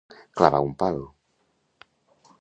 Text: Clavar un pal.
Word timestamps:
Clavar 0.39 0.61
un 0.69 0.71
pal. 0.79 0.97